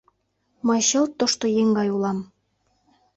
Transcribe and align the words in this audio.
Мый 0.67 0.81
чылт 0.89 1.11
тошто 1.19 1.45
еҥ 1.61 1.67
гай 1.77 1.89
улам... 1.95 2.19